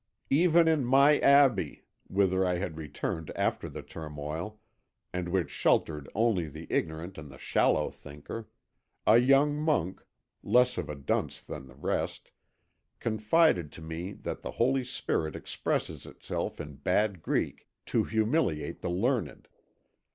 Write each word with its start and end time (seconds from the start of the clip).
"Even 0.31 0.67
in 0.67 0.83
my 0.83 1.19
abbey, 1.19 1.83
whither 2.07 2.43
I 2.43 2.57
had 2.57 2.75
returned 2.75 3.29
after 3.35 3.69
the 3.69 3.83
turmoil, 3.83 4.59
and 5.13 5.29
which 5.29 5.51
sheltered 5.51 6.09
only 6.15 6.47
the 6.47 6.65
ignorant 6.71 7.19
and 7.19 7.29
the 7.29 7.37
shallow 7.37 7.91
thinker, 7.91 8.49
a 9.05 9.19
young 9.19 9.55
monk, 9.61 10.01
less 10.41 10.79
of 10.79 10.89
a 10.89 10.95
dunce 10.95 11.39
than 11.39 11.67
the 11.67 11.75
rest, 11.75 12.31
confided 12.99 13.71
to 13.73 13.83
me 13.83 14.13
that 14.13 14.41
the 14.41 14.53
Holy 14.57 14.83
Spirit 14.83 15.35
expresses 15.35 16.07
itself 16.07 16.59
in 16.59 16.77
bad 16.77 17.21
Greek 17.21 17.67
to 17.85 18.03
humiliate 18.03 18.81
the 18.81 18.89
learned. 18.89 19.47